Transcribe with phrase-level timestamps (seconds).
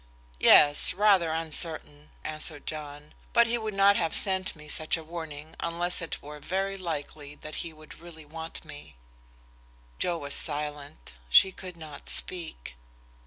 [0.39, 3.13] "Yes, rather uncertain," answered John.
[3.33, 7.35] "But he would not have sent me such a warning unless it were very likely
[7.35, 8.95] that he would really want me."
[9.99, 12.73] Joe was silent; she could not speak.